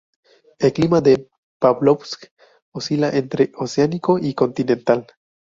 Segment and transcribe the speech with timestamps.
[0.57, 1.29] El clima de
[1.59, 2.29] Pávlovsk
[2.71, 5.05] oscila entre oceánico y continental.